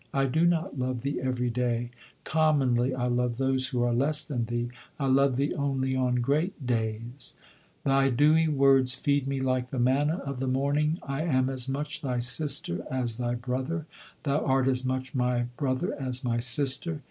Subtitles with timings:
[0.15, 1.91] I do not love thee every day
[2.23, 6.65] commonly I love those who are less than thee; I love thee only on great
[6.65, 7.35] days.
[7.83, 10.97] Thy dewy words feed me like the manna of the morning.
[11.03, 13.85] I am as much thy sister as thy brother;
[14.23, 16.99] thou art as much my brother as my sister.